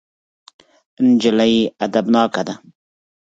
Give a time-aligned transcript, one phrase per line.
[1.07, 1.53] نجلۍ
[1.85, 2.55] ادبناکه ده.